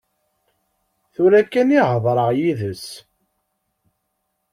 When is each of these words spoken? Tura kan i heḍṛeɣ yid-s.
Tura 1.13 1.41
kan 1.51 1.69
i 1.77 1.79
heḍṛeɣ 1.89 2.29
yid-s. 2.39 2.87